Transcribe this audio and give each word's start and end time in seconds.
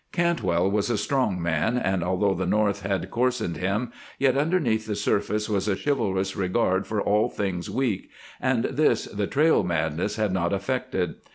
Cantwell 0.11 0.71
was 0.71 0.89
a 0.89 0.97
strong 0.97 1.39
man, 1.39 1.77
and, 1.77 2.03
although 2.03 2.33
the 2.33 2.47
North 2.47 2.81
had 2.81 3.11
coarsened 3.11 3.57
him, 3.57 3.91
yet 4.17 4.35
underneath 4.35 4.87
the 4.87 4.95
surface 4.95 5.47
was 5.47 5.67
a 5.67 5.75
chivalrous 5.75 6.35
regard 6.35 6.87
for 6.87 6.99
all 6.99 7.29
things 7.29 7.69
weak, 7.69 8.09
and 8.41 8.63
this 8.63 9.05
the 9.05 9.27
trail 9.27 9.61
madness 9.63 10.15
had 10.15 10.31
not 10.33 10.53
affected. 10.53 11.17